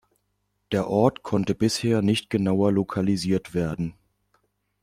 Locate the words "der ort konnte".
0.71-1.53